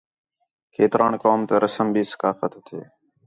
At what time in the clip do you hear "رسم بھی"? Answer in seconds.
1.63-2.03